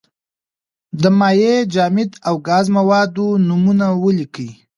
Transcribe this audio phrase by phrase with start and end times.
[1.01, 4.49] د مایع، جامد او ګاز موادو نومونه ولیکئ.